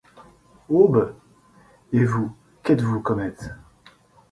[0.71, 1.13] Aube?
[1.93, 3.51] Et vous, qu’êtes-vous, comètes